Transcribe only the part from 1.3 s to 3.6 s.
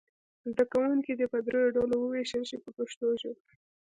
په دریو ډلو وویشل شي په پښتو ژبه.